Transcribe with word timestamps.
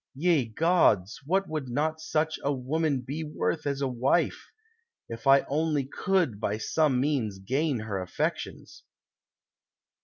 Ye 0.15 0.45
gods, 0.45 1.19
what 1.27 1.47
would 1.47 1.69
not 1.69 2.01
such 2.01 2.39
a 2.43 2.51
woman 2.51 3.01
be 3.01 3.23
worth 3.23 3.67
as 3.67 3.81
a 3.81 3.87
wife 3.87 4.47
I 4.47 5.13
If 5.13 5.27
I 5.27 5.41
only 5.41 5.83
could 5.85 6.39
by 6.39 6.57
some 6.57 6.99
means 6.99 7.37
gain 7.37 7.81
her 7.81 8.01
affections." 8.01 8.83